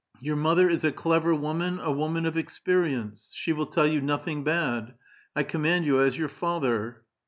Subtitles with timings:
[0.19, 3.29] Your mother is a clever woman, a woman of experience.
[3.33, 4.95] She will tell you nothing bad.
[5.35, 7.03] I command you as your father."